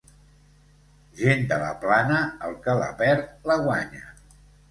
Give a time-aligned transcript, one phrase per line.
[1.19, 4.05] Gent de la plana, el que la perd, la guanya.